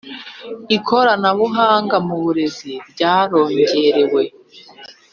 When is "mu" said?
2.07-2.15